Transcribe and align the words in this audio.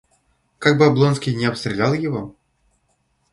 Как 0.57 0.79
бы 0.79 0.87
Облонский 0.87 1.35
не 1.35 1.45
обстрелял 1.45 1.93
его? 1.93 2.35